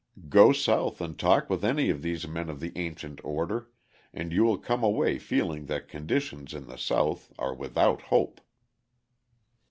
[0.29, 3.69] Go South and talk with any of these men of the ancient order
[4.11, 8.41] and you will come away feeling that conditions in the South are without hope.